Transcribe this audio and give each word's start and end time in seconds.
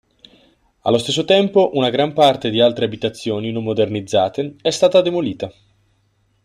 Allo 0.79 0.97
stesso 0.97 1.25
tempo 1.25 1.73
una 1.75 1.91
gran 1.91 2.13
parte 2.13 2.49
di 2.49 2.59
altre 2.59 2.85
abitazioni 2.85 3.51
non 3.51 3.61
modernizzate 3.63 4.55
è 4.59 4.71
stata 4.71 4.99
demolita. 5.01 5.53